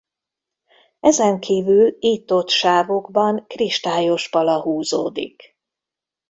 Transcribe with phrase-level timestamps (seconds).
[0.99, 5.57] Ezen kívül itt-ott sávokban kristályos pala húzódik.